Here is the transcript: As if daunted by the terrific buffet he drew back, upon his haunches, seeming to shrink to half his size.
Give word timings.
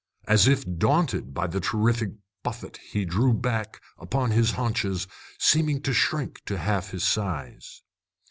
As 0.27 0.47
if 0.47 0.65
daunted 0.79 1.31
by 1.31 1.45
the 1.45 1.59
terrific 1.59 2.09
buffet 2.43 2.77
he 2.77 3.05
drew 3.05 3.33
back, 3.35 3.79
upon 3.99 4.31
his 4.31 4.53
haunches, 4.53 5.05
seeming 5.37 5.79
to 5.83 5.93
shrink 5.93 6.43
to 6.45 6.57
half 6.57 6.89
his 6.89 7.03
size. 7.03 7.83